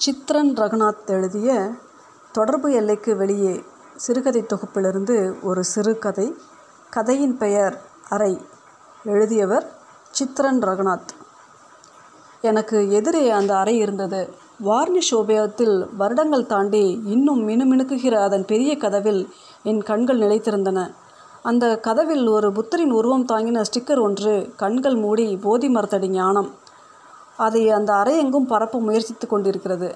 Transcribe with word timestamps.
சித்ரன் 0.00 0.52
ரகுநாத் 0.52 1.06
எழுதிய 1.06 1.70
தொடர்பு 2.32 2.72
எல்லைக்கு 2.72 3.16
வெளியே 3.16 3.64
சிறுகதை 3.96 4.42
தொகுப்பிலிருந்து 4.42 5.42
ஒரு 5.42 5.64
சிறுகதை 5.64 6.34
கதையின் 6.90 7.38
பெயர் 7.38 7.80
அறை. 8.08 8.40
எழுதியவர் 9.04 9.72
சித்ரன் 10.10 10.58
ரகுநாத். 10.58 11.08
எனக்கு 12.40 12.90
எதிரே 12.90 13.30
அந்த 13.30 13.56
அறை 13.56 13.76
இருந்தது. 13.76 14.34
வார்னிஷ் 14.64 15.14
உபயோகத்தில் 15.14 15.88
வருடங்கள் 15.96 16.46
தாண்டி 16.46 17.02
இன்னும் 17.04 17.48
மினுமினுக்குகிற 17.48 18.14
அதன் 18.14 18.44
பெரிய 18.44 18.76
கதவில் 18.76 19.28
என் 19.62 19.82
கண்கள் 19.82 20.18
நிலைத்திருந்தன. 20.18 20.94
அந்த 21.42 21.78
கதவில் 21.78 22.28
ஒரு 22.28 22.52
புத்தரின் 22.52 22.90
உருவம் 22.90 23.26
தாங்கின 23.26 23.64
ஸ்டிக்கர் 23.72 24.00
ஒன்று 24.00 24.52
கண்கள் 24.56 24.96
மூடி 24.96 25.36
போதி 25.36 25.68
மரத்தடி 25.68 26.08
ஞானம். 26.08 26.68
அதை 27.46 27.62
அந்த 27.78 27.90
அறையெங்கும் 27.92 28.50
பரப்ப 28.52 28.80
முயற்சித்து 28.80 29.26
கொண்டிருக்கிறது. 29.26 29.88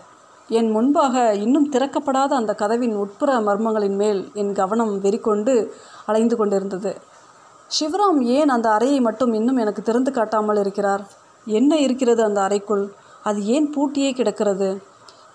என் 0.48 0.70
முன்பாக 0.70 1.14
இன்னும் 1.34 1.68
திறக்கப்படாத 1.72 2.32
அந்த 2.40 2.52
கதவின் 2.54 2.94
உட்புற 2.96 3.30
மர்மங்களின் 3.40 3.96
மேல் 3.96 4.20
என் 4.34 4.52
கவனம் 4.52 4.94
வெறிக்கொண்டு 5.00 5.54
அலைந்து 6.06 6.36
கொண்டிருந்தது. 6.36 6.92
சிவராம் 7.70 8.18
ஏன் 8.36 8.48
அந்த 8.48 8.68
அறையை 8.70 8.98
மட்டும் 9.00 9.32
இன்னும் 9.32 9.56
எனக்கு 9.56 9.82
திறந்து 9.82 10.10
காட்டாமல் 10.12 10.60
இருக்கிறார்? 10.64 11.04
என்ன 11.46 11.78
இருக்கிறது 11.78 12.22
அந்த 12.24 12.40
அறைக்குள்? 12.40 12.84
அது 13.22 13.40
ஏன் 13.54 13.68
பூட்டியே 13.74 14.10
கிடக்கிறது? 14.12 14.68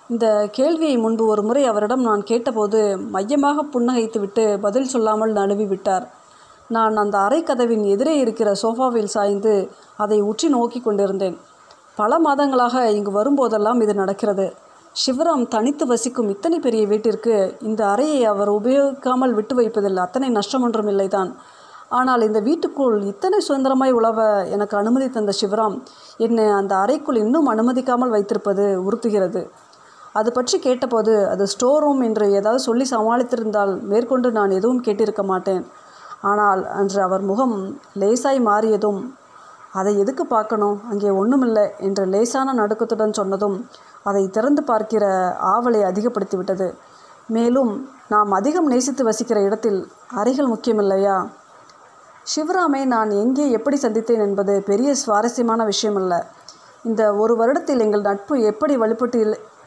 இந்த 0.09 0.27
கேள்வியை 0.51 0.95
முன்பு 0.97 1.23
ஒரு 1.25 1.41
முறை 1.43 1.63
அவரிடம் 1.65 2.01
நான் 2.01 2.23
கேட்டபோது 2.23 2.79
மையமாக 3.15 3.65
புன்னகைத்துவிட்டு 3.73 4.45
பதில் 4.59 4.91
சொல்லாமல் 4.93 5.31
நழுவி 5.31 5.65
விட்டார். 5.65 6.05
நான் 6.69 6.95
அந்த 6.95 7.15
அறை 7.17 7.39
கதவின் 7.43 7.85
எதிரே 7.93 8.15
இருக்கிற 8.17 8.49
சோஃபாவில் 8.61 9.13
சாய்ந்து 9.15 9.53
அதை 9.97 10.17
உற்றி 10.21 10.47
நோக்கி 10.49 10.79
கொண்டிருந்தேன். 10.79 11.37
பல 11.99 12.13
மாதங்களாக 12.25 12.75
இங்கு 12.97 13.11
வரும்போதெல்லாம் 13.19 13.79
இது 13.85 13.93
நடக்கிறது. 14.01 14.47
சிவராம் 14.95 15.45
தனித்து 15.53 15.85
வசிக்கும் 15.91 16.29
இத்தனை 16.33 16.57
பெரிய 16.65 16.83
வீட்டிற்கு 16.91 17.33
இந்த 17.69 17.81
அறையை 17.93 18.19
அவர் 18.33 18.49
உபயோகிக்காமல் 18.57 19.33
விட்டு 19.37 19.53
வைப்பதில் 19.59 20.03
அத்தனை 20.05 20.29
நஷ்டம் 20.37 20.63
ஒன்றும் 20.67 20.89
இல்லைதான். 20.93 21.31
ஆனால் 21.99 22.23
இந்த 22.27 22.39
வீட்டுக்குள் 22.47 22.97
இத்தனை 23.11 23.37
சுதந்திரமாய் 23.47 23.95
உழவ 23.99 24.19
எனக்கு 24.55 24.75
அனுமதி 24.81 25.07
தந்த 25.09 25.33
சிவராம் 25.41 25.75
என்னை 26.25 26.45
அந்த 26.59 26.73
அறைக்குள் 26.83 27.21
இன்னும் 27.23 27.49
அனுமதிக்காமல் 27.53 28.13
வைத்திருப்பது 28.15 28.65
உறுத்துகிறது. 28.87 29.41
அது 30.19 30.29
பற்றி 30.37 30.57
கேட்டபோது 30.67 31.13
அது 31.33 31.43
ஸ்டோர் 31.53 31.83
ரூம் 31.83 32.01
என்று 32.07 32.25
ஏதாவது 32.39 32.61
சொல்லி 32.67 32.85
சமாளித்திருந்தால் 32.93 33.73
மேற்கொண்டு 33.91 34.29
நான் 34.37 34.55
எதுவும் 34.59 34.83
கேட்டிருக்க 34.87 35.23
மாட்டேன். 35.31 35.63
ஆனால் 36.31 36.61
அன்று 36.79 36.99
அவர் 37.07 37.23
முகம் 37.31 37.57
லேசாய் 38.01 38.41
மாறியதும் 38.49 39.01
அதை 39.73 39.91
எதுக்கு 39.99 40.23
பார்க்கணும்? 40.25 40.77
அங்கே 40.91 41.09
ஒன்றுமில்லை 41.21 41.65
என்ற 41.87 42.05
லேசான 42.05 42.53
நடுக்கத்துடன் 42.53 43.17
சொன்னதும் 43.19 43.57
அதை 44.09 44.23
திறந்து 44.35 44.61
பார்க்கிற 44.63 45.05
ஆவலை 45.53 45.81
அதிகப்படுத்தி 45.89 46.37
விட்டது 46.37 46.67
மேலும் 47.35 47.71
நாம் 48.13 48.31
அதிகம் 48.31 48.69
நேசித்து 48.73 49.03
வசிக்கிற 49.03 49.39
இடத்தில் 49.41 49.79
அறைகள் 50.21 50.51
முக்கியமில்லையா? 50.53 51.17
சிவராமை 52.33 52.81
நான் 52.95 53.11
எங்கே 53.23 53.45
எப்படி 53.57 53.77
சந்தித்தேன் 53.77 54.25
என்பது 54.27 54.53
பெரிய 54.69 54.89
சுவாரஸ்யமான 54.95 55.63
விஷயமல்ல. 55.71 56.13
இந்த 56.85 57.03
ஒரு 57.21 57.33
வருடத்தில் 57.41 57.83
எங்கள் 57.85 58.07
நட்பு 58.09 58.35
எப்படி 58.51 58.75
வலுப்பட்டு 58.77 59.19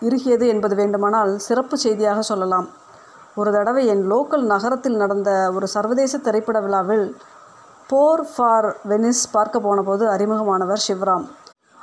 இருகியது 0.09 0.47
என்பது 0.47 0.75
வேண்டுமானால் 0.75 1.33
சிறப்பு 1.39 1.77
செய்தியாக 1.77 2.23
சொல்லலாம். 2.31 2.69
ஒரு 3.41 3.51
தடவை 3.53 3.83
என் 3.93 4.05
லோக்கல் 4.13 4.45
நகரத்தில் 4.53 5.01
நடந்த 5.03 5.31
ஒரு 5.57 5.67
சர்வதேச 5.75 6.19
திரைப்பட 6.19 6.59
விழாவில் 6.61 7.05
போர் 7.93 8.23
ஃபார் 8.35 8.67
வெனிஸ் 8.89 9.23
பார்க்க 9.33 9.61
போனபோது 9.61 10.05
அறிமுகமானவர் 10.13 10.81
சிவராம். 10.87 11.25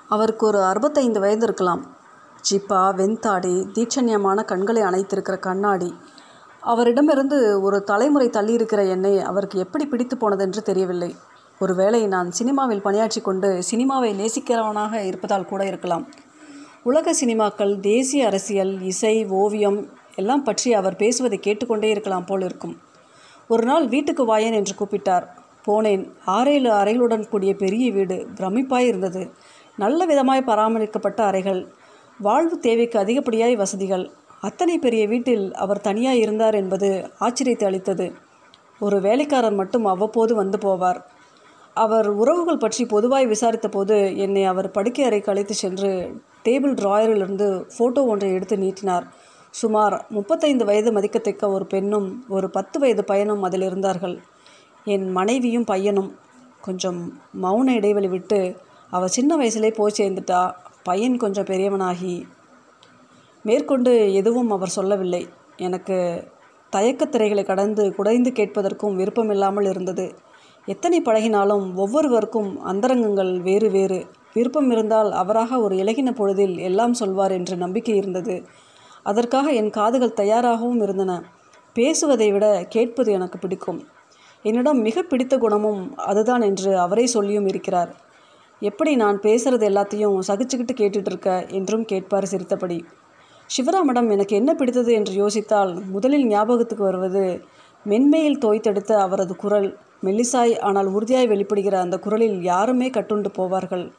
அவருக்கு 0.09 0.43
ஒரு 0.45 0.63
அறுபத்தைந்து 0.63 1.19
வயது 1.19 1.43
இருக்கலாம். 1.43 1.81
ஜிப்பா 2.47 2.79
வெண்தாடி 2.99 3.53
தீட்சண்யமான 3.75 4.45
கண்களை 4.45 4.81
அணைத்திருக்கிற 4.81 5.39
கண்ணாடி. 5.39 5.89
அவரிடமிருந்து 6.61 7.61
ஒரு 7.61 7.83
தலைமுறை 7.83 8.27
தள்ளியிருக்கிற 8.27 8.87
என்னை 8.89 9.13
அவருக்கு 9.21 9.59
எப்படி 9.59 9.85
பிடித்து 9.85 10.17
போனதென்று 10.17 10.61
தெரியவில்லை. 10.61 11.15
ஒருவேளை 11.59 12.07
நான் 12.07 12.31
சினிமாவில் 12.31 12.81
பணியாற்றி 12.81 13.21
கொண்டு 13.21 13.51
சினிமாவை 13.71 14.11
நேசிக்கிறவனாக 14.21 15.05
இருப்பதால் 15.05 15.45
கூட 15.45 15.65
இருக்கலாம். 15.65 16.07
உலக 16.83 17.13
சினிமாக்கள் 17.21 17.79
தேசிய 17.79 18.25
அரசியல் 18.25 18.81
இசை 18.81 19.25
ஓவியம் 19.41 19.79
எல்லாம் 20.15 20.43
பற்றி 20.43 20.73
அவர் 20.73 20.95
பேசுவதை 20.95 21.39
கேட்டுக்கொண்டே 21.39 21.89
இருக்கலாம் 21.89 22.25
போல் 22.25 22.41
இருக்கும். 22.41 22.75
ஒரு 23.47 23.65
நாள் 23.65 23.87
வீட்டுக்கு 23.87 24.25
வாயேன் 24.35 24.57
என்று 24.61 24.75
கூப்பிட்டார். 24.79 25.27
போனேன். 25.69 26.03
ஆறேழு 26.37 26.69
அறைகளுடன் 26.71 27.29
கூடிய 27.29 27.51
பெரிய 27.55 27.85
வீடு 27.91 28.17
பிரமிப்பாய் 28.37 28.89
இருந்தது. 28.91 29.23
நல்ல 29.77 30.05
விதமாய் 30.05 30.47
பராமரிக்கப்பட்ட 30.49 31.19
அறைகள் 31.23 31.61
வாழ்வு 32.19 32.55
தேவைக்கு 32.59 32.97
அதிகப்படியாய் 32.99 33.55
வசதிகள். 33.55 34.05
அத்தனை 34.41 34.75
பெரிய 34.77 35.03
வீட்டில் 35.07 35.45
அவர் 35.53 35.85
தனியாக 35.87 36.21
இருந்தார் 36.23 36.55
என்பது 36.55 36.89
ஆச்சரியத்தை 37.19 37.65
அளித்தது. 37.69 38.07
ஒரு 38.79 38.97
வேலைக்காரர் 39.01 39.59
மட்டும் 39.61 39.85
அவ்வப்போது 39.85 40.33
வந்து 40.35 40.57
போவார். 40.57 40.99
அவர் 41.75 42.07
உறவுகள் 42.21 42.61
பற்றி 42.63 42.83
பொதுவாய் 42.85 43.27
விசாரித்த 43.27 43.67
போது 43.69 43.95
என்னை 44.17 44.43
அவர் 44.43 44.67
படுக்கை 44.71 45.03
அறைக்கு 45.05 45.31
அழைத்து 45.31 45.53
சென்று 45.53 45.91
டேபிள் 46.45 46.73
ட்ராயரிலிருந்து 46.81 47.47
ஃபோட்டோ 47.75 48.01
ஒன்றை 48.11 48.29
எடுத்து 48.33 48.55
நீட்டினார். 48.57 49.05
சுமார் 49.53 49.95
முப்பத்தைந்து 50.09 50.63
வயது 50.65 50.89
மதிக்கத்தக்க 50.91 51.49
ஒரு 51.49 51.65
பெண்ணும் 51.65 52.07
ஒரு 52.27 52.49
பத்து 52.49 52.79
வயது 52.79 53.03
பையனும் 53.03 53.43
அதில் 53.43 53.61
இருந்தார்கள். 53.61 54.15
என் 54.85 55.11
மனைவியும் 55.11 55.63
பையனும் 55.63 56.15
கொஞ்சம் 56.61 57.21
மௌன 57.41 57.69
இடைவெளி 57.69 58.07
விட்டு 58.07 58.57
அவள் 58.89 59.07
சின்ன 59.07 59.37
வயசுலே 59.37 59.73
போய் 59.73 59.97
சேர்ந்துட்டா. 59.97 60.51
பையன் 60.83 61.17
கொஞ்சம் 61.17 61.45
பெரியவனாகி 61.45 62.23
மேற்கொண்டு 63.43 64.13
எதுவும் 64.13 64.51
அவர் 64.51 64.69
சொல்லவில்லை. 64.69 65.27
எனக்கு 65.57 66.27
தயக்கத்திரைகளை 66.71 67.45
கடந்து 67.45 67.95
குடைந்து 67.95 68.31
கேட்பதற்கும் 68.31 68.95
விருப்பமில்லாமல் 68.95 69.65
இருந்தது. 69.65 70.15
எத்தனை 70.65 71.01
பழகினாலும் 71.01 71.75
ஒவ்வொருவருக்கும் 71.75 72.61
அந்தரங்கங்கள் 72.61 73.41
வேறு 73.41 73.69
வேறு. 73.69 74.05
விருப்பம் 74.33 74.71
இருந்தால் 74.71 75.11
அவராக 75.11 75.59
ஒரு 75.59 75.75
இலகின 75.75 76.11
பொழுதில் 76.11 76.57
எல்லாம் 76.57 76.93
சொல்வார் 76.93 77.31
என்று 77.31 77.57
நம்பிக்கை 77.57 77.95
இருந்தது. 77.95 78.43
அதற்காக 79.03 79.49
என் 79.51 79.69
காதுகள் 79.69 80.13
தயாராகவும் 80.13 80.81
இருந்தன. 80.81 81.23
பேசுவதை 81.73 82.31
விட 82.31 82.65
கேட்பது 82.69 83.11
எனக்கு 83.11 83.37
பிடிக்கும். 83.37 83.87
என்னிடம் 84.43 84.79
மிக 84.79 85.01
பிடித்த 85.01 85.37
குணமும் 85.37 85.95
அதுதான் 85.95 86.41
என்று 86.41 86.79
அவரே 86.79 87.05
சொல்லியும் 87.05 87.47
இருக்கிறார். 87.47 87.95
எப்படி 88.61 88.95
நான் 88.95 89.19
பேசுகிறது 89.19 89.65
எல்லாத்தையும் 89.71 90.17
சகிச்சுக்கிட்டு 90.27 90.73
கேட்டுட்டு 90.75 91.09
இருக்க? 91.09 91.45
என்றும் 91.49 91.85
கேட்பார் 91.85 92.25
சிரித்தபடி. 92.25 92.85
சிவராமிடம் 93.49 94.11
எனக்கு 94.11 94.35
என்ன 94.35 94.53
பிடித்தது? 94.53 94.93
என்று 94.93 95.13
யோசித்தால் 95.13 95.85
முதலில் 95.89 96.25
ஞாபகத்துக்கு 96.25 96.83
வருவது 96.83 97.43
மென்மையில் 97.85 98.37
தோய்த்தெடுத்த 98.37 98.91
அவரது 98.93 99.35
குரல். 99.35 99.77
மெல்லிசாய் 100.03 100.59
ஆனால் 100.59 100.85
உறுதியாய் 100.85 101.27
வெளிப்படுகிற 101.27 101.75
அந்த 101.75 101.97
குரலில் 101.97 102.43
யாருமே 102.43 102.89
கட்டுண்டு 102.89 103.29
போவார்கள். 103.37 103.91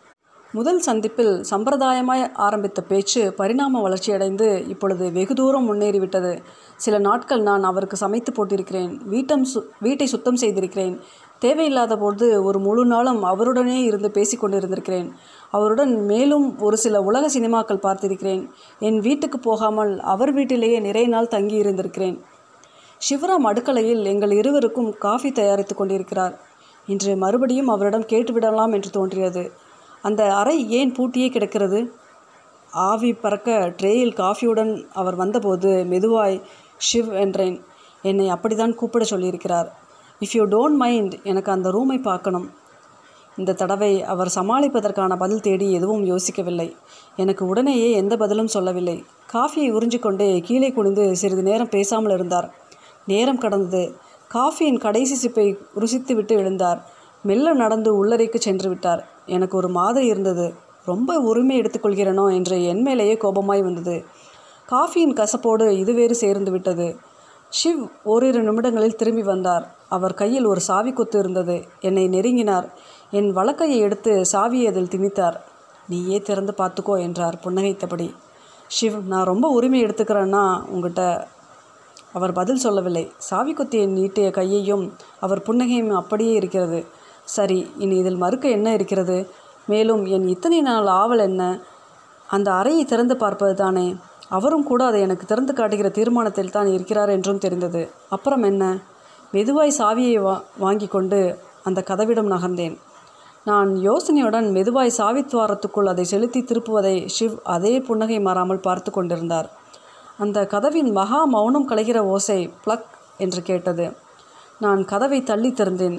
முதல் 0.53 0.79
சந்திப்பில் 0.79 1.35
சம்பிரதாயமாய் 1.51 2.23
ஆரம்பித்த 2.33 2.81
பேச்சு 2.83 3.33
பரிணாம 3.33 3.83
வளர்ச்சியடைந்து 3.83 4.69
இப்பொழுது 4.69 5.13
வெகு 5.13 5.35
தூரம் 5.35 5.67
முன்னேறிவிட்டது. 5.69 6.33
சில 6.77 6.99
நாட்கள் 6.99 7.43
நான் 7.43 7.63
அவருக்கு 7.63 7.97
சமைத்து 7.97 8.31
போட்டிருக்கிறேன். 8.33 8.97
வீட்டம் 9.05 9.45
சு 9.55 9.61
வீட்டை 9.81 10.07
சுத்தம் 10.07 10.37
செய்திருக்கிறேன். 10.37 11.01
தேவையில்லாத 11.39 11.97
போது 11.97 12.43
ஒரு 12.45 12.59
முழு 12.59 12.87
நாளும் 12.87 13.23
அவருடனே 13.25 13.77
இருந்து 13.83 14.11
பேசிக்கொண்டிருந்திருக்கிறேன் 14.15 15.09
அவருடன் 15.51 16.05
மேலும் 16.05 16.59
ஒரு 16.59 16.77
சில 16.77 17.01
உலக 17.01 17.31
சினிமாக்கள் 17.39 17.85
பார்த்திருக்கிறேன். 17.87 18.43
என் 18.81 19.01
வீட்டுக்கு 19.01 19.39
போகாமல் 19.39 20.01
அவர் 20.01 20.33
வீட்டிலேயே 20.33 20.81
நிறைய 20.81 21.09
நாள் 21.09 21.29
தங்கி 21.29 21.59
இருந்திருக்கிறேன். 21.63 22.19
சிவராம் 23.01 23.51
அடுக்கலையில் 23.51 24.05
எங்கள் 24.05 24.31
இருவருக்கும் 24.31 24.93
காஃபி 24.99 25.33
தயாரித்து 25.33 25.75
கொண்டிருக்கிறார். 25.75 26.37
இன்று 26.87 27.17
மறுபடியும் 27.17 27.69
அவரிடம் 27.69 28.11
கேட்டுவிடலாம் 28.13 28.73
என்று 28.73 28.91
தோன்றியது. 28.91 29.69
அந்த 30.03 30.35
அறை 30.35 30.71
ஏன் 30.71 30.93
பூட்டியே 30.93 31.29
கிடக்கிறது? 31.29 31.93
ஆவி 32.73 33.13
பறக்க 33.13 33.75
ட்ரேயில் 33.83 34.15
காஃபியுடன் 34.15 34.87
அவர் 34.95 35.15
வந்தபோது 35.15 35.87
மெதுவாய் 35.91 36.43
ஷிவ் 36.93 37.13
என்றேன். 37.13 37.65
என்னை 38.03 38.33
அப்படிதான் 38.33 38.75
கூப்பிட 38.75 39.05
சொல்லியிருக்கிறார். 39.05 39.69
இஃப் 40.21 40.33
யூ 40.33 40.45
டோன்ட் 40.45 40.75
மைண்ட் 40.75 41.15
எனக்கு 41.23 41.53
அந்த 41.53 41.69
ரூமை 41.71 42.03
பார்க்கணும். 42.03 42.51
இந்த 43.37 43.53
தடவை 43.53 44.03
அவர் 44.03 44.33
சமாளிப்பதற்கான 44.35 45.17
பதில் 45.17 45.41
தேடி 45.41 45.73
எதுவும் 45.73 46.05
யோசிக்கவில்லை. 46.05 46.77
எனக்கு 47.17 47.47
உடனேயே 47.47 47.91
எந்த 47.91 48.17
பதிலும் 48.17 48.47
சொல்லவில்லை. 48.47 49.05
காஃபியை 49.33 49.73
உறிஞ்சிக்கொண்டே 49.73 50.41
கீழே 50.41 50.73
குனிந்து 50.73 51.17
சிறிது 51.17 51.43
நேரம் 51.43 51.69
பேசாமல் 51.69 52.13
இருந்தார். 52.13 52.55
நேரம் 53.07 53.39
கடந்தது. 53.39 53.97
காஃபியின் 54.35 54.79
கடைசி 54.79 55.29
சிப்பை 55.29 55.59
ருசித்து 55.75 56.15
விட்டு 56.15 56.37
எழுந்தார். 56.37 56.83
மெல்ல 57.23 57.53
நடந்து 57.53 58.07
உள்ளறைக்கு 58.07 58.37
சென்று 58.37 58.69
விட்டார். 58.69 59.09
எனக்கு 59.31 59.57
ஒரு 59.57 59.69
மாதிரி 59.69 60.07
இருந்தது. 60.07 60.47
ரொம்ப 60.85 61.17
உரிமை 61.21 61.57
எடுத்துக்கொள்கிறனோ 61.61 62.25
என்று 62.35 62.57
என் 62.65 62.83
மேலேயே 62.83 63.15
கோபமாய் 63.15 63.63
வந்தது. 63.63 63.97
காஃபியின் 64.69 65.17
கசப்போடு 65.21 65.67
இது 65.83 65.93
வேறு 65.93 66.15
சேர்ந்து 66.15 66.51
விட்டது. 66.51 66.87
ஷிவ் 67.53 67.83
ஓரிரு 68.05 68.41
நிமிடங்களில் 68.43 68.97
திரும்பி 68.97 69.23
வந்தார். 69.23 69.65
அவர் 69.89 70.15
கையில் 70.15 70.47
ஒரு 70.47 70.61
சாவி 70.61 70.93
கொத்து 70.93 71.19
இருந்தது. 71.19 71.57
என்னை 71.81 72.05
நெருங்கினார். 72.09 72.67
என் 73.11 73.31
வழக்கையை 73.37 73.79
எடுத்து 73.79 74.13
சாவியை 74.33 74.67
அதில் 74.67 74.93
திணித்தார். 74.95 75.39
நீயே 75.89 76.19
திறந்து 76.21 76.53
பார்த்துக்கோ 76.59 76.97
என்றார் 77.01 77.37
புன்னகைத்தபடி. 77.45 78.09
ஷிவ் 78.71 78.99
நான் 79.07 79.31
ரொம்ப 79.33 79.47
உரிமை 79.49 79.81
எடுத்துக்கிறேன்னா 79.85 80.45
உங்ககிட்ட 80.67 81.05
அவர் 82.13 82.33
பதில் 82.33 82.63
சொல்லவில்லை. 82.65 83.05
சாவி 83.29 83.53
கொத்தியை 83.53 83.87
நீட்டிய 83.89 84.29
கையையும் 84.31 84.85
அவர் 85.21 85.47
புன்னகையும் 85.47 85.93
அப்படியே 85.93 86.33
இருக்கிறது. 86.33 86.81
சரி 87.35 87.59
இனி 87.79 87.97
இதில் 87.97 88.23
மறுக்க 88.23 88.49
என்ன 88.49 88.69
இருக்கிறது? 88.73 89.17
மேலும் 89.67 90.03
என் 90.07 90.27
இத்தனை 90.29 90.61
நாள் 90.61 90.89
ஆவல் 91.01 91.23
என்ன? 91.29 91.43
அந்த 92.29 92.49
அறையை 92.53 92.85
திறந்து 92.85 93.15
பார்ப்பது 93.17 93.55
தானே. 93.55 93.87
அவரும் 94.29 94.65
கூட 94.65 94.81
அதை 94.85 94.99
எனக்கு 95.01 95.25
திறந்து 95.27 95.53
காட்டுகிற 95.53 95.89
தீர்மானத்தில் 95.89 96.55
தான் 96.57 96.67
இருக்கிறார் 96.67 97.11
என்றும் 97.11 97.39
தெரிந்தது. 97.39 97.83
அப்புறம் 98.09 98.43
என்ன? 98.43 98.65
மெதுவாய் 99.33 99.79
சாவியை 99.79 100.15
வா 100.23 100.35
வாங்கி 100.59 100.87
கொண்டு 100.87 101.21
அந்த 101.63 101.81
கதவிடம் 101.83 102.31
நகர்ந்தேன். 102.31 102.77
நான் 103.45 103.71
யோசனையுடன் 103.89 104.49
மெதுவாய் 104.57 104.99
சாவித்வாரத்துக்குள் 104.99 105.91
அதை 105.93 106.05
செலுத்தி 106.05 106.41
திருப்புவதை 106.41 106.97
ஷிவ் 107.17 107.37
அதே 107.55 107.75
புன்னகை 107.81 108.19
மாறாமல் 108.21 108.65
பார்த்து 108.67 108.91
கொண்டிருந்தார். 108.91 109.49
அந்த 110.19 110.39
கதவின் 110.47 110.91
மகா 110.93 111.21
மௌனம் 111.25 111.69
கலைகிற 111.69 111.99
ஓசை 112.15 112.41
ப்ளக் 112.65 112.89
என்று 113.19 113.43
கேட்டது. 113.43 113.87
நான் 114.61 114.81
கதவை 114.85 115.21
தள்ளி 115.23 115.51
திறந்தேன். 115.51 115.99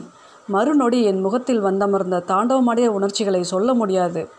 மறுநொடி 0.50 1.04
என் 1.04 1.20
முகத்தில் 1.20 1.64
வந்தமர்ந்த 1.64 2.24
தாண்டவமடைய 2.28 2.88
உணர்ச்சிகளை 2.88 3.44
சொல்ல 3.44 3.74
முடியாது. 3.74 4.30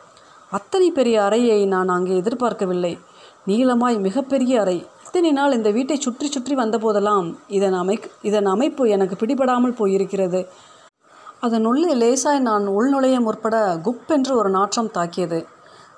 அத்தனை 0.51 0.91
பெரிய 0.91 1.23
அறையை 1.23 1.67
நான் 1.67 1.89
அங்கே 1.89 2.17
எதிர்பார்க்கவில்லை. 2.17 2.99
நீளமாய் 3.47 3.99
மிகப்பெரிய 3.99 4.61
அறை. 4.61 4.87
இத்தனை 5.07 5.33
நாள் 5.33 5.53
இந்த 5.53 5.71
வீட்டை 5.71 5.97
சுற்றி 5.97 6.31
சுற்றி 6.31 6.55
வந்தபோதெல்லாம் 6.55 7.39
இதன் 7.49 7.73
அமை 7.73 8.01
இதன் 8.23 8.47
அமைப்பு 8.47 8.89
எனக்கு 8.89 9.27
பிடிபடாமல் 9.27 9.79
போயிருக்கிறது. 9.79 10.47
அதனுள்ளே 11.41 11.95
லேசாய் 11.95 12.39
நான் 12.39 12.69
உள்நுழைய 12.69 13.21
முற்பட 13.21 13.81
குப்பென்று 13.85 14.31
ஒரு 14.31 14.51
நாற்றம் 14.51 14.91
தாக்கியது. 14.91 15.47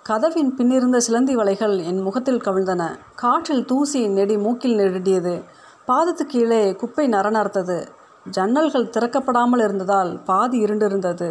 கதவின் 0.02 0.54
பின்னிருந்த 0.56 0.96
சிலந்தி 0.96 1.36
வலைகள் 1.36 1.84
என் 1.84 2.00
முகத்தில் 2.00 2.40
கவிழ்ந்தன. 2.40 2.98
காற்றில் 3.14 3.64
தூசி 3.64 4.08
நெடி 4.08 4.38
மூக்கில் 4.38 4.76
நெருடியது. 4.76 5.42
பாதத்துக்கு 5.88 6.26
கீழே 6.26 6.72
குப்பை 6.72 7.08
நரநரத்தது 7.08 7.88
ஜன்னல்கள் 8.26 8.92
திறக்கப்படாமல் 8.96 9.62
இருந்ததால் 9.64 10.12
பாதி 10.24 10.58
இருண்டிருந்தது. 10.64 11.28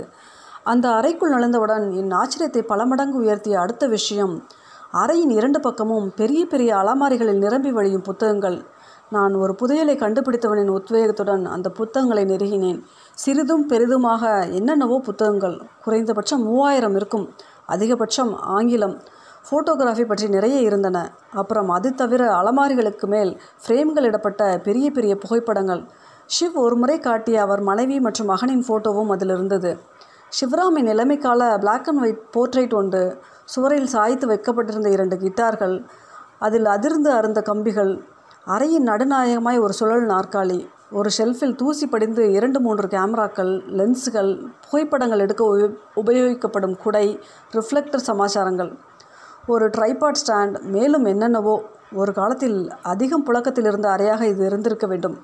அந்த 0.63 0.86
அறைக்குள் 0.90 1.34
நுழைந்தவுடன் 1.34 1.86
என் 1.92 2.12
ஆச்சரியத்தை 2.12 2.62
பல 2.62 2.86
மடங்கு 2.86 3.18
உயர்த்திய 3.24 3.56
அடுத்த 3.60 3.88
விஷயம் 3.88 4.36
அறையின் 4.94 5.34
இரண்டு 5.38 5.60
பக்கமும் 5.60 6.07
பெரிய 6.16 6.42
பெரிய 6.45 6.72
அலமாரிகளில் 6.78 7.42
நிரம்பி 7.44 7.72
வழியும் 7.72 8.06
புத்தகங்கள். 8.07 8.57
நான் 9.10 9.34
ஒரு 9.36 9.54
புதையலை 9.62 9.95
கண்டுபிடித்தவனின் 9.98 10.72
உத்வேகத்துடன் 10.75 11.44
அந்த 11.45 11.68
புத்தகங்களை 11.69 12.24
நெருகினேன் 12.25 12.80
சிறிதும் 13.18 13.66
பெரிதுமாக 13.69 14.24
என்னென்னவோ 14.60 14.98
புத்தகங்கள் 15.00 15.57
குறைந்தபட்சம் 15.86 16.44
மூவாயிரம் 16.44 16.96
இருக்கும் 16.96 17.25
அதிகபட்சம் 17.68 18.31
ஆங்கிலம் 18.56 18.96
ஃபோட்டோகிராஃபி 19.50 20.06
பற்றி 20.07 20.28
நிறைய 20.28 20.57
இருந்தன. 20.60 20.98
அப்புறம் 21.34 21.69
அது 21.69 21.89
தவிர 21.94 22.22
அலமாரிகளுக்கு 22.39 23.07
மேல் 23.07 23.31
ஃப்ரேம்கள் 23.63 24.07
இடப்பட்ட 24.10 24.44
பெரிய 24.68 24.88
பெரிய 24.92 25.16
புகைப்படங்கள் 25.16 25.84
ஷிவ் 26.30 26.56
ஒரு 26.56 26.75
முறை 26.75 27.00
காட்டிய 27.00 27.42
அவர் 27.42 27.62
மனைவி 27.62 28.00
மற்றும் 28.00 28.28
மகனின் 28.28 28.64
ஃபோட்டோவும் 28.68 29.12
அதில் 29.12 29.30
இருந்தது 29.30 29.72
சிவராமின் 30.40 30.88
நிலைமைக்கால 30.90 31.60
பிளாக் 31.60 31.88
அண்ட் 31.88 32.02
ஒயிட் 32.02 32.22
போர்ட்ரைட் 32.36 32.74
ஒன்று 32.74 33.02
சுவரில் 33.46 33.86
சாய்த்து 33.86 34.28
வைக்கப்பட்டிருந்த 34.28 34.90
இரண்டு 34.90 35.16
கிட்டார்கள் 35.16 35.86
அதில் 36.40 36.66
அதிர்ந்து 36.66 37.12
அருந்த 37.12 37.42
கம்பிகள் 37.42 37.92
அறையின் 38.48 38.88
நடுநாயகமாய் 38.90 39.60
ஒரு 39.60 39.74
சுழல் 39.74 40.08
நாற்காலி 40.08 40.60
ஒரு 40.92 41.10
ஷெல்ஃபில் 41.18 41.56
தூசி 41.56 41.88
படிந்து 41.88 42.31
இரண்டு 42.31 42.60
மூன்று 42.60 42.88
கேமராக்கள் 42.88 43.54
லென்ஸுகள் 43.78 44.31
புகைப்படங்கள் 44.64 45.20
எடுக்க 45.20 45.44
உபயோகிக்கப்படும் 45.96 46.75
குடை 46.78 47.20
ரிஃப்ளெக்டர் 47.54 48.08
சமாச்சாரங்கள். 48.08 48.72
ஒரு 49.48 49.68
ட்ரைபாட் 49.68 50.20
ஸ்டாண்ட் 50.22 50.62
மேலும் 50.62 51.06
என்னென்னவோ 51.06 51.56
ஒரு 51.94 52.12
காலத்தில் 52.13 52.57
அதிகம் 52.84 53.25
புழக்கத்தில் 53.28 53.66
இருந்த 53.66 53.88
அறையாக 53.95 54.22
இது 54.28 54.42
இருந்திருக்க 54.45 54.86
வேண்டும். 54.88 55.16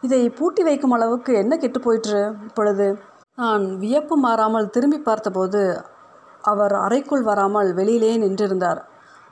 இதை 0.00 0.20
பூட்டி 0.28 0.62
வைக்கும் 0.62 0.94
அளவுக்கு 0.96 1.32
என்ன 1.34 1.56
கெட்டு 1.56 1.80
போயிற்று 1.80 2.20
இப்பொழுது? 2.48 2.86
நான் 3.38 3.64
வியப்பு 3.76 4.16
மாறாமல் 4.16 4.70
திரும்பி 4.70 4.98
பார்த்தபோது 4.98 5.62
அவர் 6.42 6.74
அறைக்குள் 6.84 7.22
வராமல் 7.22 7.70
வெளியிலேயே 7.74 8.16
நின்றிருந்தார். 8.24 8.80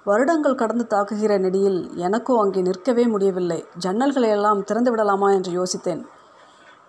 வருடங்கள் 0.07 0.61
கடந்து 0.63 0.85
தாக்குகிற 0.87 1.33
நெடியில் 1.39 1.79
எனக்கோ 1.97 2.35
அங்கே 2.41 2.61
நிற்கவே 2.61 3.05
முடியவில்லை. 3.07 3.61
ஜன்னல்களை 3.81 4.29
எல்லாம் 4.29 4.65
திறந்து 4.65 4.91
விடலாமா 4.91 5.29
என்று 5.33 5.53
யோசித்தேன். 5.53 6.03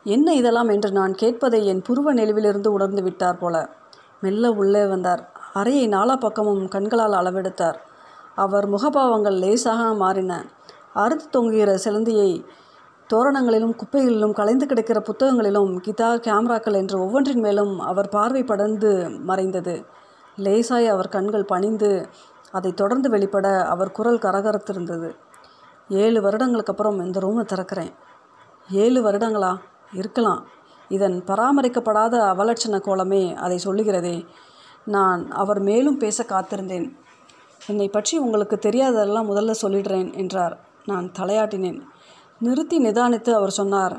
என்ன 0.06 0.28
இதெல்லாம் 0.34 0.69
என்று 0.69 0.90
நான் 0.92 1.13
கேட்பதை 1.22 1.60
என் 1.63 1.86
புருவ 1.88 2.13
நெளிவிலிருந்து 2.13 2.68
உணர்ந்து 2.68 3.04
விட்டார் 3.04 3.38
போல. 3.38 3.56
மெல்ல 4.22 4.51
உள்ளே 4.51 4.84
வந்தார். 4.86 5.22
அறையை 5.54 5.86
நாலா 5.88 6.16
பக்கமும் 6.18 6.63
கண்களால் 6.68 7.19
அளவெடுத்தார். 7.19 7.78
அவர் 8.36 8.70
முகபாவங்கள் 8.70 9.40
லேசாக 9.40 9.94
மாறின. 9.94 10.46
அறுத்து 10.94 11.26
தொங்குகிற 11.32 11.80
சிலந்தியை 11.84 12.46
தோரணங்களிலும் 13.14 13.76
குப்பைகளிலும் 13.76 14.34
கலைந்து 14.34 14.66
கிடக்கிற 14.66 15.00
புத்தகங்களிலும் 15.00 15.82
கிதார் 15.82 16.20
கேமராக்கள் 16.20 16.74
என்று 16.74 17.02
ஒவ்வொன்றின் 17.02 17.40
மேலும் 17.40 17.80
அவர் 17.80 18.10
பார்வை 18.10 18.44
படர்ந்து 18.44 19.10
மறைந்தது. 19.10 19.86
லேசாய் 20.38 20.88
அவர் 20.88 21.10
கண்கள் 21.10 21.46
பணிந்து 21.46 22.10
அதை 22.52 22.74
தொடர்ந்து 22.74 23.10
வெளிப்பட 23.10 23.66
அவர் 23.66 23.92
குரல் 23.92 24.18
கரகரத்திருந்தது. 24.18 25.16
ஏழு 25.90 26.22
வருடங்களுக்கு 26.22 26.72
அப்புறம் 26.72 27.06
இந்த 27.06 27.20
ரூமை 27.20 27.54
திறக்கிறேன். 27.54 27.94
ஏழு 28.70 29.12
வருடங்களா? 29.12 29.58
இருக்கலாம். 29.94 30.46
இதன் 30.90 31.24
பராமரிக்கப்படாத 31.28 32.20
அவலட்சண 32.20 32.80
கோலமே 32.80 33.36
அதை 33.36 33.60
சொல்லுகிறதே. 33.66 34.26
நான் 34.86 35.32
அவர் 35.32 35.60
மேலும் 35.60 35.98
பேச 35.98 36.24
காத்திருந்தேன். 36.24 36.96
என்னை 37.68 37.90
பற்றி 37.90 38.18
உங்களுக்கு 38.18 38.60
தெரியாததெல்லாம் 38.62 39.30
முதல்ல 39.32 39.54
சொல்லிடுறேன் 39.62 40.18
என்றார். 40.18 40.60
நான் 40.86 41.12
தலையாட்டினேன். 41.20 41.80
நிறுத்தி 42.40 42.78
நிதானித்து 42.84 43.30
அவர் 43.30 43.50
சொன்னார் 43.50 43.96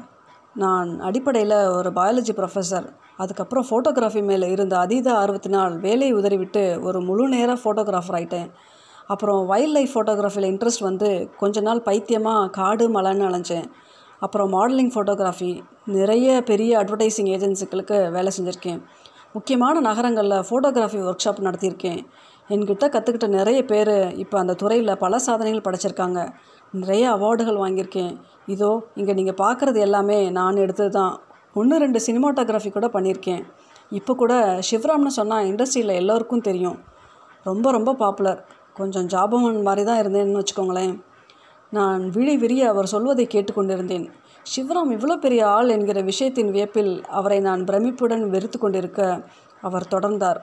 நான் 0.55 1.01
அடிப்படையில் 1.01 1.69
ஒரு 1.69 1.91
பயாலஜி 1.91 2.33
ப்ரொஃபஸர் 2.37 2.87
அதுக்கப்புறம் 3.17 3.67
ஃபோட்டோகிராஃபி 3.71 4.23
மேலே 4.23 4.51
இருந்த 4.51 4.79
அதீத 4.79 5.13
ஆர்வத்தினால் 5.13 5.75
வேலையை 5.81 6.13
உதறிவிட்டு 6.13 6.79
ஒரு 6.83 7.01
முழு 7.01 7.29
நேர 7.29 7.53
ஃபோட்டோகிராஃபர் 7.53 8.17
ஆயிட்டேன். 8.19 8.51
அப்புறம் 9.07 9.47
வைல்ட் 9.47 9.73
லைஃப் 9.73 9.91
ஃபோட்டோகிராஃபியில் 9.95 10.49
இன்ட்ரெஸ்ட் 10.53 10.87
வந்து 10.89 11.31
கொஞ்ச 11.37 11.61
நாள் 11.61 11.83
பைத்தியமாக 11.83 12.51
காடு 12.51 12.89
மலைன்னு 12.89 13.27
அலைஞ்சேன். 13.29 13.67
அப்புறம் 14.21 14.53
மாடலிங் 14.53 14.93
ஃபோட்டோகிராஃபி 14.95 15.61
நிறைய 15.87 16.43
பெரிய 16.43 16.79
அட்வர்டைஸிங் 16.79 17.31
ஏஜென்சிகளுக்கு 17.37 18.11
வேலை 18.11 18.33
செஞ்சுருக்கேன். 18.39 18.83
முக்கியமான 19.33 19.81
நகரங்களில் 19.81 20.45
ஃபோட்டோகிராஃபி 20.49 21.01
ஒர்க் 21.09 21.25
ஷாப் 21.25 21.45
நடத்தியிருக்கேன். 21.47 22.03
என்கிட்ட 22.55 22.87
கற்றுக்கிட்ட 22.95 23.29
நிறைய 23.39 23.61
பேர் 23.71 23.95
இப்போ 24.23 24.37
அந்த 24.43 24.55
துறையில் 24.63 25.01
பல 25.05 25.19
சாதனைகள் 25.27 25.67
படைச்சிருக்காங்க. 25.67 26.21
நிறைய 26.83 27.05
அவார்டுகள் 27.17 27.63
வாங்கியிருக்கேன். 27.63 28.13
இதோ 28.55 28.71
இங்கே 29.01 29.15
நீங்கள் 29.19 29.39
பார்க்குறது 29.45 29.79
எல்லாமே 29.87 30.19
நான் 30.39 30.63
எடுத்தது 30.65 30.93
தான். 30.99 31.15
ஒன்று 31.61 31.81
ரெண்டு 31.85 32.01
சினிமாட்டோகிராஃபி 32.07 32.71
கூட 32.77 32.89
பண்ணியிருக்கேன். 32.97 33.43
இப்போ 33.99 34.13
கூட 34.23 34.35
சிவராம்னு 34.69 35.13
சொன்னால் 35.19 35.49
இண்டஸ்ட்ரியில் 35.51 35.99
எல்லோருக்கும் 36.01 36.47
தெரியும். 36.49 36.79
ரொம்ப 37.49 37.71
ரொம்ப 37.77 37.91
பாப்புலர். 38.05 38.41
கொஞ்சம் 38.79 39.11
ஜாபமன் 39.13 39.61
மாதிரி 39.67 39.83
தான் 39.89 40.01
இருந்தேன்னு 40.03 40.41
வச்சுக்கோங்களேன். 40.41 40.95
நான் 41.73 42.03
விழி 42.17 42.35
விரிய 42.43 42.65
அவர் 42.73 42.93
சொல்வதை 42.95 43.25
கேட்டுக்கொண்டிருந்தேன். 43.35 44.07
சிவராம் 44.47 44.91
இவ்வளோ 44.97 45.15
பெரிய 45.25 45.43
ஆள் 45.55 45.73
என்கிற 45.77 46.01
விஷயத்தின் 46.11 46.51
வியப்பில் 46.57 46.93
அவரை 47.19 47.39
நான் 47.47 47.63
பிரமிப்புடன் 47.69 48.25
வெறுத்து 48.35 48.59
கொண்டிருக்க 48.59 49.01
அவர் 49.69 49.93
தொடர்ந்தார். 49.95 50.41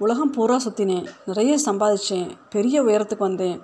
உலகம் 0.00 0.32
பூரா 0.32 0.56
சுற்றினேன் 0.64 1.06
நிறைய 1.26 1.58
சம்பாதிச்சேன். 1.66 2.28
பெரிய 2.50 2.82
உயரத்துக்கு 2.82 3.18
வந்தேன். 3.18 3.56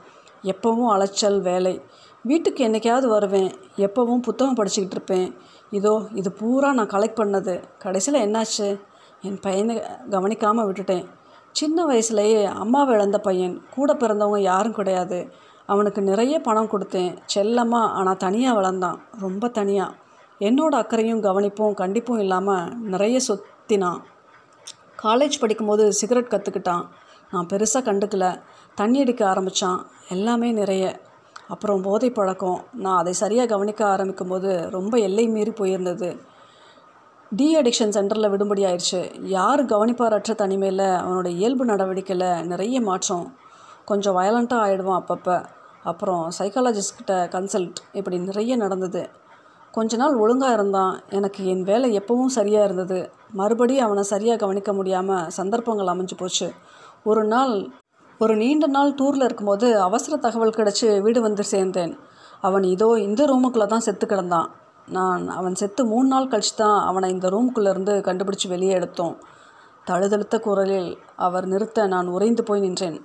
எப்போவும் 0.43 0.88
அலைச்சல் 0.88 1.41
வேலை. 1.41 1.81
வீட்டுக்கு 2.23 2.64
என்றைக்காவது 2.64 3.09
வருவேன். 3.09 3.50
எப்போவும் 3.76 4.23
புத்தகம் 4.23 4.57
படிச்சுக்கிட்டு 4.57 4.97
இருப்பேன். 4.97 5.29
இதோ 5.71 5.93
இது 6.14 6.33
பூரா 6.33 6.73
நான் 6.73 6.91
கலெக்ட் 6.95 7.21
பண்ணது. 7.23 7.55
கடைசியில் 7.79 8.19
என்னாச்சு? 8.26 8.81
என் 9.23 9.41
பையனை 9.41 9.83
கவனிக்காமல் 10.11 10.67
விட்டுட்டேன். 10.67 11.05
சின்ன 11.53 11.85
வயசுலேயே 11.87 12.41
அம்மாவை 12.45 12.95
இழந்த 12.95 13.19
பையன். 13.19 13.55
கூட 13.75 13.95
பிறந்தவங்க 13.95 14.41
யாரும் 14.41 14.73
கிடையாது. 14.73 15.19
அவனுக்கு 15.67 16.03
நிறைய 16.03 16.41
பணம் 16.41 16.73
கொடுத்தேன். 16.73 17.12
செல்லமாக 17.25 17.93
ஆனால் 17.93 18.17
தனியாக 18.17 18.59
வளர்ந்தான். 18.61 18.99
ரொம்ப 19.21 19.49
தனியாக 19.49 19.97
என்னோட 20.41 20.75
அக்கறையும் 20.75 21.23
கவனிப்பும் 21.23 21.79
கண்டிப்பும் 21.83 22.19
இல்லாமல் 22.19 22.73
நிறைய 22.95 23.21
சொத்தினான். 23.29 24.00
காலேஜ் 25.04 25.40
படிக்கும்போது 25.40 25.92
சிகரெட் 25.92 26.30
கற்றுக்கிட்டான் 26.30 26.84
நான் 27.30 27.46
பெருசாக 27.46 27.87
கண்டுக்கல. 27.87 28.40
தண்ணி 28.75 29.00
அடிக்க 29.00 29.28
ஆரம்பித்தான் 29.28 29.87
எல்லாமே 30.08 30.52
நிறைய. 30.52 31.00
அப்புறம் 31.49 31.82
போதை 31.82 32.11
பழக்கம். 32.11 32.64
நான் 32.73 32.99
அதை 32.99 33.12
சரியாக 33.12 33.49
கவனிக்க 33.49 33.87
ஆரம்பிக்கும் 33.87 34.28
போது 34.28 34.70
ரொம்ப 34.70 34.99
எல்லை 34.99 35.28
மீறி 35.28 35.50
போயிருந்தது. 35.50 36.18
டி 37.37 37.56
அடிக்ஷன் 37.56 37.94
சென்டரில் 37.96 38.30
விடும்படி 38.30 38.62
ஆயிடுச்சு 38.64 39.23
யார் 39.23 39.66
கவனிப்பாரற்ற 39.66 40.34
தனிமையில் 40.34 40.87
அவனோட 40.87 41.26
இயல்பு 41.26 41.64
நடவடிக்கையில் 41.64 42.46
நிறைய 42.46 42.80
மாற்றம். 42.80 43.37
கொஞ்சம் 43.84 44.16
வயலண்ட்டாக 44.16 44.64
ஆகிடுவான் 44.66 45.02
அப்பப்போ. 45.02 45.44
அப்புறம் 45.82 46.30
சைக்காலஜிஸ்ட்கிட்ட 46.38 47.25
கன்சல்ட் 47.28 47.75
இப்படி 47.92 48.18
நிறைய 48.18 48.56
நடந்தது. 48.56 49.08
கொஞ்ச 49.76 49.97
நாள் 50.00 50.16
ஒழுங்காக 50.23 50.57
இருந்தான். 50.57 50.95
எனக்கு 51.19 51.40
என் 51.52 51.64
வேலை 51.71 51.88
எப்பவும் 52.00 52.35
சரியாக 52.38 52.66
இருந்தது. 52.69 52.99
மறுபடியும் 53.40 53.87
அவனை 53.87 54.02
சரியாக 54.11 54.40
கவனிக்க 54.43 54.73
முடியாமல் 54.78 55.31
சந்தர்ப்பங்கள் 55.38 55.93
அமைஞ்சு 55.93 56.16
போச்சு. 56.21 56.49
ஒரு 57.11 57.23
நாள் 57.33 57.54
ஒரு 58.21 58.35
நீண்ட 58.43 58.66
நாள் 58.75 58.97
டூரில் 58.99 59.26
இருக்கும்போது 59.26 59.69
அவசர 59.87 60.16
தகவல் 60.26 60.57
கிடச்சி 60.59 60.87
வீடு 61.07 61.21
வந்து 61.21 61.45
சேர்ந்தேன். 61.52 61.95
அவன் 62.49 62.64
இதோ 62.75 62.88
இந்த 63.07 63.23
ரூமுக்குள்ளே 63.31 63.66
தான் 63.66 63.87
செத்து 63.87 64.07
கிடந்தான். 64.07 64.49
நான் 64.97 65.23
அவன் 65.38 65.59
செத்து 65.61 65.83
மூணு 65.93 66.09
நாள் 66.14 66.31
கழிச்சு 66.33 66.54
தான் 66.62 66.78
அவனை 66.88 67.09
இந்த 67.11 67.26
ரூமுக்குள்ளேருந்து 67.35 67.95
கண்டுபிடிச்சி 68.09 68.49
வெளியே 68.54 68.75
எடுத்தோம். 68.78 69.14
தழுதழுத்த 69.87 70.37
குரலில் 70.47 70.90
அவர் 71.26 71.47
நிறுத்த 71.52 71.87
நான் 71.95 72.09
உறைந்து 72.16 72.43
போய் 72.43 72.64
நின்றேன். 72.66 72.99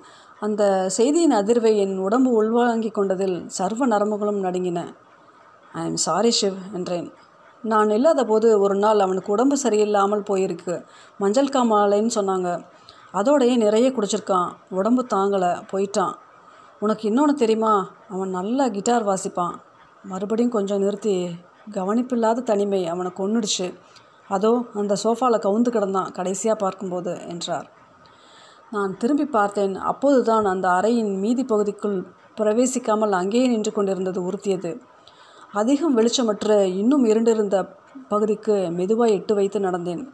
அந்த 0.46 0.62
செய்தியின் 0.96 1.38
அதிர்வை 1.40 1.72
என் 1.84 1.96
உடம்பு 2.06 2.30
உள்வாங்கிக் 2.40 2.96
கொண்டதில் 2.98 3.38
சர்வ 3.58 3.86
நரம்புகளும் 3.86 4.42
நடுங்கின. 4.46 4.80
ஐ 5.74 5.84
எம் 5.84 5.96
சாரி 5.96 6.32
ஷிவ் 6.40 6.58
என்றேன். 6.74 7.12
நான் 7.64 7.90
இல்லாத 7.90 8.24
போது 8.24 8.60
ஒரு 8.60 8.74
நாள் 8.74 8.98
அவனுக்கு 8.98 9.32
உடம்பு 9.32 9.56
சரியில்லாமல் 9.62 10.26
போயிருக்கு. 10.30 10.84
மஞ்சள் 11.18 11.52
காமாலைன்னு 11.54 12.12
சொன்னாங்க. 12.14 12.64
அதோடையே 13.12 13.56
நிறைய 13.56 13.92
குடிச்சிருக்கான். 13.92 14.50
உடம்பு 14.70 15.06
தாங்கலை 15.14 15.52
போயிட்டான். 15.72 16.14
உனக்கு 16.78 17.08
இன்னொன்று 17.08 17.34
தெரியுமா? 17.34 17.90
அவன் 18.08 18.30
நல்லா 18.30 18.68
கிட்டார் 18.68 19.08
வாசிப்பான். 19.08 19.54
மறுபடியும் 20.04 20.50
கொஞ்சம் 20.50 20.78
நிறுத்தி 20.78 21.38
கவனிப்பில்லாத 21.72 22.42
தனிமை 22.42 22.86
அவனை 22.86 23.12
கொன்னுடுச்சு. 23.16 23.74
அதோ 24.28 24.64
அந்த 24.74 24.96
சோஃபாவில் 25.04 25.44
கவுந்து 25.46 25.70
கிடந்தான் 25.70 26.12
கடைசியாக 26.12 26.58
பார்க்கும்போது 26.58 27.20
என்றார். 27.28 27.70
நான் 28.70 28.96
திரும்பி 28.96 29.24
பார்த்தேன். 29.24 29.74
அப்போதுதான் 29.74 30.44
அந்த 30.44 30.68
அறையின் 30.68 31.18
மீதி 31.18 31.44
பகுதிக்குள் 31.44 31.98
பிரவேசிக்காமல் 32.36 33.10
அங்கேயே 33.10 33.46
நின்று 33.46 33.72
கொண்டிருந்தது 33.72 34.20
உறுத்தியது. 34.24 34.70
அதிகம் 35.52 35.96
வெளிச்சமற்ற 35.98 36.60
இன்னும் 36.60 37.04
இருண்டிருந்த 37.04 37.68
பகுதிக்கு 38.08 38.70
மெதுவாக 38.70 39.10
எட்டு 39.10 39.34
வைத்து 39.34 39.60
நடந்தேன். 39.60 40.08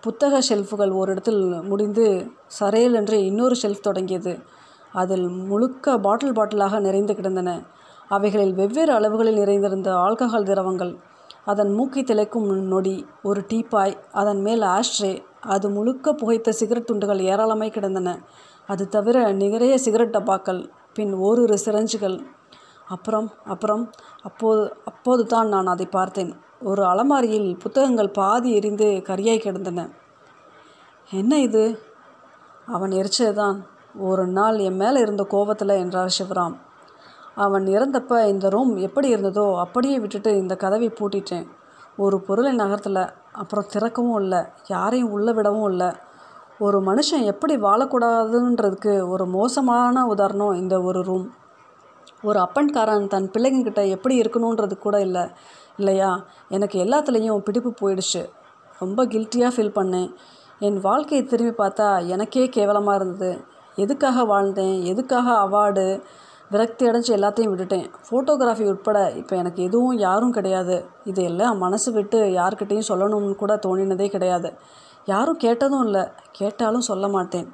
புத்தக 0.00 0.38
ஷெல்ஃபுகள் 0.48 0.90
ஓரிடத்தில் 0.90 1.62
முடிந்து 1.62 2.30
சரையல் 2.60 2.94
என்று 2.94 3.24
இன்னொரு 3.24 3.56
ஷெல்ஃப் 3.62 3.80
தொடங்கியது. 3.80 4.38
அதில் 4.92 5.28
முழுக்க 5.28 5.98
பாட்டில் 5.98 6.32
பாட்டிலாக 6.32 6.80
நிறைந்து 6.80 7.14
கிடந்தன. 7.14 7.62
அவைகளில் 8.08 8.54
வெவ்வேறு 8.54 8.92
அளவுகளில் 8.92 9.34
நிறைந்திருந்த 9.34 9.92
ஆல்கஹால் 9.92 10.44
திரவங்கள். 10.44 10.96
அதன் 11.44 11.72
மூக்கை 11.72 12.02
திளைக்கும் 12.02 12.62
நொடி 12.62 13.06
ஒரு 13.22 13.44
டீப்பாய் 13.48 13.94
அதன் 14.12 14.40
மேல் 14.40 14.60
ஆஷ்ட்ரே 14.60 15.24
அது 15.40 15.70
முழுக்க 15.70 16.12
புகைத்த 16.12 16.52
சிகரெட் 16.52 16.86
துண்டுகள் 16.86 17.20
ஏராளமாய் 17.20 17.70
கிடந்தன. 17.70 18.20
அது 18.66 18.88
தவிர 18.88 19.32
நிகரைய 19.32 19.74
சிகரெட் 19.74 20.16
டப்பாக்கள் 20.16 20.70
பின் 20.94 21.14
ஓரிரு 21.14 21.58
சிரஞ்சுகள் 21.64 22.20
அப்புறம் 22.88 23.30
அப்புறம் 23.44 23.90
அப்போது 24.22 24.76
அப்போது 24.84 25.26
தான் 25.26 25.48
நான் 25.48 25.66
அதை 25.66 25.86
பார்த்தேன். 25.86 26.32
ஒரு 26.62 26.84
அலமாரியில் 26.84 27.58
புத்தகங்கள் 27.58 28.10
பாதி 28.10 28.54
எரிந்து 28.54 28.84
கரியாய் 28.84 29.38
கிடந்தன. 29.38 29.88
என்ன 31.10 31.40
இது? 31.40 31.80
அவன் 32.66 32.90
எரிச்சதுதான். 32.90 33.58
ஒரு 33.98 34.26
நாள் 34.26 34.58
என் 34.58 34.76
மேலே 34.76 35.00
இருந்த 35.00 35.24
கோபத்தில் 35.24 35.68
என்றார் 35.68 36.16
சிவராம். 36.18 36.54
அவன் 37.34 37.64
இறந்தப்ப 37.64 38.26
இந்த 38.26 38.48
ரூம் 38.48 38.76
எப்படி 38.76 39.14
இருந்ததோ 39.14 39.58
அப்படியே 39.58 39.98
விட்டுட்டு 39.98 40.36
இந்த 40.36 40.56
கதவை 40.56 40.88
பூட்டிட்டேன். 40.88 41.46
ஒரு 41.96 42.20
பொருளை 42.20 42.56
நகர்த்தல. 42.56 43.08
அப்புறம் 43.32 43.68
திறக்கவும் 43.72 44.20
இல்லை. 44.20 44.38
யாரையும் 44.66 45.10
உள்ளே 45.10 45.32
விடவும் 45.32 45.70
இல்லை. 45.70 45.90
ஒரு 46.58 46.80
மனுஷன் 46.80 47.24
எப்படி 47.24 47.56
வாழக்கூடாதுன்றதுக்கு 47.56 49.08
ஒரு 49.08 49.26
மோசமான 49.26 50.06
உதாரணம் 50.06 50.52
இந்த 50.52 50.80
ஒரு 50.80 51.02
ரூம் 51.02 51.32
ஒரு 52.24 52.38
அப்பன்காரன் 52.38 53.06
தன் 53.06 53.30
பிள்ளைங்கக்கிட்ட 53.30 53.88
எப்படி 53.88 54.20
இருக்கணுன்றது 54.20 54.78
கூட 54.78 55.00
இல்லை. 55.00 55.22
இல்லையா? 55.76 56.24
எனக்கு 56.48 56.84
எல்லாத்துலேயும் 56.84 57.38
பிடிப்பு 57.38 57.74
போயிடுச்சு. 57.80 58.22
ரொம்ப 58.78 59.06
கில்ட்டியாக 59.06 59.54
ஃபீல் 59.56 59.74
பண்ணேன். 59.74 60.14
என் 60.58 60.80
வாழ்க்கையை 60.80 61.26
திரும்பி 61.26 61.64
பார்த்தா 61.64 62.06
எனக்கே 62.06 62.48
கேவலமாக 62.48 63.04
இருந்தது. 63.04 63.44
எதுக்காக 63.76 64.24
வாழ்ந்தேன்? 64.24 64.82
எதுக்காக 64.82 65.30
அவார்டு 65.30 66.02
விரக்தி 66.50 66.86
அடைஞ்சு 66.86 67.18
எல்லாத்தையும் 67.18 67.52
விட்டுட்டேன். 67.52 67.90
ஃபோட்டோகிராஃபி 68.10 68.68
உட்பட 68.68 69.10
இப்போ 69.10 69.36
எனக்கு 69.36 69.62
எதுவும் 69.62 69.98
யாரும் 69.98 70.32
கிடையாது. 70.32 70.84
இது 71.04 71.22
எல்லாம் 71.22 71.58
மனசு 71.58 71.92
விட்டு 71.92 72.24
யார்கிட்டேயும் 72.24 72.88
சொல்லணும்னு 72.88 73.34
கூட 73.34 73.58
தோணினதே 73.66 74.08
கிடையாது. 74.08 74.52
யாரும் 75.04 75.36
கேட்டதும் 75.36 75.84
இல்லை. 75.84 76.08
கேட்டாலும் 76.30 76.80
சொல்ல 76.80 77.08
மாட்டேன். 77.08 77.52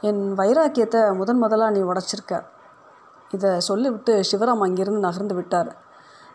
என் 0.00 0.34
வைராக்கியத்தை 0.36 1.16
முதன் 1.16 1.38
முதலாக 1.38 1.70
நீ 1.70 1.80
உடச்சிருக்க. 1.80 2.44
இதை 3.30 3.50
சொல்லிவிட்டு 3.68 4.12
சிவராம் 4.30 4.62
அங்கிருந்து 4.66 5.06
நகர்ந்து 5.06 5.34
விட்டார். 5.34 5.70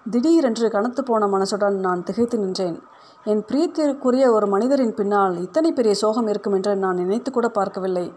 திடீரென்று 0.05 0.67
கனத்து 0.75 1.01
போன 1.03 1.27
மனசுடன் 1.27 1.77
நான் 1.85 2.03
திகைத்து 2.03 2.37
நின்றேன். 2.37 2.77
என் 3.25 3.41
பிரியத்திற்குரிய 3.47 4.25
ஒரு 4.31 4.47
மனிதரின் 4.47 4.95
பின்னால் 4.97 5.35
இத்தனை 5.45 5.69
பெரிய 5.71 5.93
சோகம் 6.01 6.27
இருக்கும் 6.31 6.55
என்று 6.57 6.73
நான் 6.83 6.99
நினைத்து 7.01 7.29
கூட 7.31 7.47
பார்க்கவில்லை. 7.49 8.07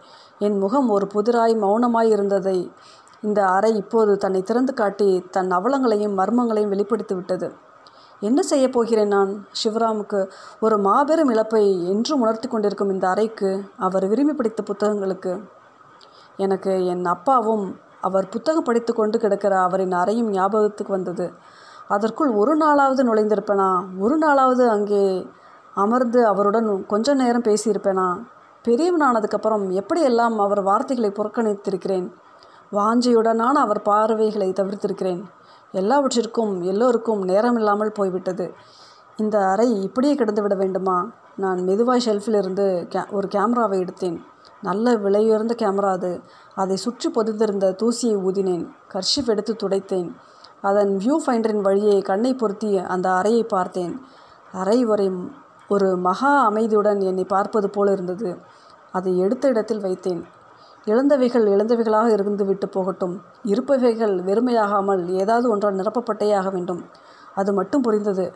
என் 0.46 0.58
முகம் 0.58 0.88
ஒரு 0.96 1.06
புதிராய் 1.14 1.54
மௌனமாய் 1.64 2.12
இருந்ததை 2.16 2.58
இந்த 3.22 3.40
அறை 3.54 3.70
இப்போது 3.76 4.12
தன்னை 4.16 4.42
திறந்து 4.42 4.72
காட்டி 4.74 5.08
தன் 5.30 5.50
அவலங்களையும் 5.50 6.14
மர்மங்களையும் 6.18 6.72
வெளிப்படுத்தி 6.74 7.14
விட்டது. 7.14 7.48
என்ன 8.22 8.40
செய்ய 8.42 8.66
போகிறேன் 8.68 9.12
நான் 9.16 9.32
சிவராமுக்கு 9.62 10.20
ஒரு 10.60 10.76
மாபெரும் 10.78 11.30
இழப்பை 11.34 11.64
என்றும் 11.92 12.22
உணர்த்தி 12.24 12.48
கொண்டிருக்கும் 12.48 12.92
இந்த 12.94 13.06
அறைக்கு 13.08 13.50
அவர் 13.78 14.06
விரும்பி 14.12 14.34
படித்த 14.36 14.62
புத்தகங்களுக்கு 14.62 15.32
எனக்கு 16.38 16.72
என் 16.92 17.04
அப்பாவும் 17.14 17.66
அவர் 18.00 18.28
புத்தகம் 18.28 18.62
படித்து 18.62 18.94
கொண்டு 18.94 19.18
கிடக்கிற 19.18 19.60
அவரின் 19.60 19.92
அறையும் 19.92 20.30
ஞாபகத்துக்கு 20.30 20.92
வந்தது. 20.92 21.32
அதற்குள் 21.88 22.30
ஒரு 22.30 22.56
நாளாவது 22.56 23.02
நுழைந்திருப்பேனா? 23.02 23.84
ஒரு 23.98 24.18
நாளாவது 24.18 24.66
அங்கே 24.66 25.28
அமர்ந்து 25.74 26.26
அவருடன் 26.26 26.86
கொஞ்ச 26.86 27.14
நேரம் 27.14 27.42
பேசியிருப்பேனா? 27.42 28.18
பெரியவனானதுக்கப்புறம் 28.64 29.80
எப்படியெல்லாம் 29.80 30.36
அவர் 30.36 30.62
வார்த்தைகளை 30.62 31.10
புறக்கணித்திருக்கிறேன்? 31.10 32.12
வாஞ்சையுடனான 32.72 33.52
அவர் 33.52 33.82
பார்வைகளை 33.82 34.52
தவிர்த்திருக்கிறேன். 34.52 35.22
எல்லாவற்றிற்கும் 35.72 36.62
எல்லோருக்கும் 36.62 37.22
நேரம் 37.22 37.56
இல்லாமல் 37.56 37.92
போய்விட்டது. 37.92 38.54
இந்த 39.16 39.38
அறை 39.38 39.82
இப்படியே 39.82 40.14
கிடந்து 40.14 40.42
விட 40.42 40.54
வேண்டுமா? 40.54 41.10
நான் 41.36 41.58
மெதுவாய் 41.58 42.00
ஷெல்ஃபிலிருந்து 42.06 42.88
கே 42.88 43.00
ஒரு 43.10 43.28
கேமராவை 43.28 43.80
எடுத்தேன். 43.80 44.20
நல்ல 44.62 44.94
விலையுயர்ந்த 44.94 45.54
கேமரா 45.58 45.90
அது. 45.90 46.20
அதை 46.54 46.76
சுற்றி 46.76 47.10
பொதிந்திருந்த 47.10 47.76
தூசியை 47.82 48.16
ஊதினேன். 48.28 48.64
கர்ஷிப் 48.92 49.26
எடுத்து 49.26 49.54
துடைத்தேன். 49.54 50.14
அதன் 50.60 50.96
வியூ 50.96 51.16
ஃபைண்டரின் 51.26 51.60
வழியே 51.60 51.98
கண்ணை 51.98 52.34
பொருத்தி 52.34 52.78
அந்த 52.78 53.12
அறையை 53.12 53.44
பார்த்தேன். 53.44 54.00
அறை 54.52 54.84
வரை 54.84 55.10
ஒரு 55.68 55.96
மகா 55.96 56.50
அமைதியுடன் 56.50 57.00
என்னை 57.00 57.24
பார்ப்பது 57.24 57.70
போல 57.70 57.92
இருந்தது. 57.92 58.38
அதை 58.92 59.18
எடுத்த 59.18 59.48
இடத்தில் 59.48 59.80
வைத்தேன். 59.80 60.22
இழந்தவைகள் 60.84 61.46
இழந்தவைகளாக 61.46 62.12
இருந்து 62.12 62.44
விட்டு 62.44 62.68
போகட்டும். 62.68 63.20
இருப்பவைகள் 63.44 64.14
வெறுமையாகாமல் 64.28 65.06
ஏதாவது 65.06 65.50
ஒன்றால் 65.50 65.74
நிரப்பப்பட்டே 65.74 66.36
ஆக 66.36 66.50
வேண்டும். 66.50 66.84
அது 67.34 67.52
மட்டும் 67.52 67.80
புரிந்தது. 67.80 68.32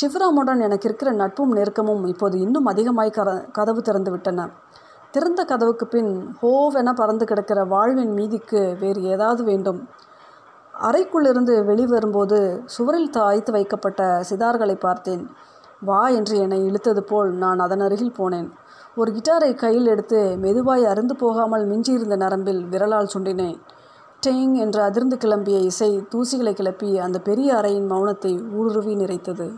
சிவராமுடன் 0.00 0.60
எனக்கு 0.60 0.88
இருக்கிற 0.88 1.12
நட்பும் 1.12 1.56
நெருக்கமும் 1.56 2.06
இப்போது 2.06 2.40
இன்னும் 2.40 2.64
அதிகமாய் 2.64 3.16
கதவு 3.52 3.82
திறந்து 3.82 4.10
விட்டன. 4.10 4.50
திறந்த 5.14 5.44
கதவுக்கு 5.44 5.86
பின் 5.86 6.12
ஹோவென 6.42 6.92
பறந்து 6.92 7.24
கிடக்கிற 7.26 7.64
வாழ்வின் 7.64 8.12
மீதிக்கு 8.14 8.78
வேறு 8.78 9.02
ஏதாவது 9.02 9.42
வேண்டும். 9.44 9.88
அறைக்குள்ளிருந்து 10.74 11.54
வெளிவரும்போது 11.64 12.38
சுவரில் 12.64 13.10
தாய்த்து 13.10 13.50
வைக்கப்பட்ட 13.50 14.22
சிதார்களை 14.30 14.74
பார்த்தேன். 14.74 15.22
வா 15.80 16.08
என்று 16.08 16.38
என்னை 16.38 16.58
இழுத்தது 16.62 17.00
போல் 17.00 17.30
நான் 17.34 17.58
அதன் 17.58 17.80
அருகில் 17.80 18.16
போனேன். 18.18 18.48
ஒரு 18.96 19.12
கிட்டாரை 19.12 19.54
கையில் 19.54 19.86
எடுத்து 19.86 20.36
மெதுவாய் 20.40 20.84
அருந்து 20.84 21.16
போகாமல் 21.18 21.66
மிஞ்சியிருந்த 21.66 22.16
நரம்பில் 22.16 22.62
விரலால் 22.64 23.12
சுண்டினேன். 23.14 23.58
டெங் 24.20 24.54
என்று 24.54 24.82
அதிர்ந்து 24.82 25.16
கிளம்பிய 25.16 25.60
இசை 25.60 25.90
தூசிகளை 26.14 26.54
கிளப்பி 26.54 26.98
அந்த 26.98 27.18
பெரிய 27.18 27.54
அறையின் 27.54 27.88
மௌனத்தை 27.90 28.34
ஊடுருவி 28.54 28.94
நிறைத்தது. 28.94 29.48